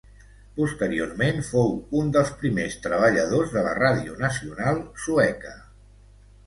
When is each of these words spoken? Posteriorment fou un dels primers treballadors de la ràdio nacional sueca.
Posteriorment 0.53 1.41
fou 1.49 1.69
un 1.99 2.09
dels 2.17 2.31
primers 2.41 2.79
treballadors 2.87 3.55
de 3.59 3.65
la 3.69 3.75
ràdio 3.83 4.19
nacional 4.27 4.85
sueca. 5.05 5.55